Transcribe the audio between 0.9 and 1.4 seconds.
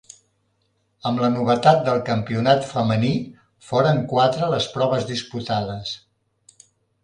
Amb la